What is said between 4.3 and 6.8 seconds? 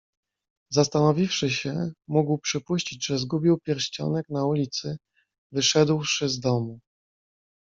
ulicy, wyszedłszy z domu."